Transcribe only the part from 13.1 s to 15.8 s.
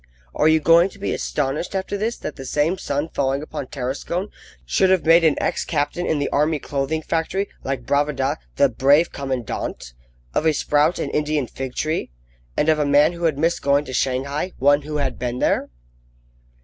who had missed going to Shanghai one who had been there?